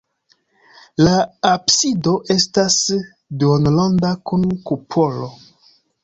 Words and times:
La 1.07 1.11
absido 1.49 2.13
estas 2.35 2.77
duonronda 3.43 4.09
kun 4.31 4.47
kupolo. 4.71 5.29